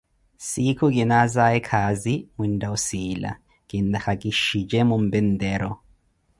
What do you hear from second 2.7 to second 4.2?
osiila, kintakha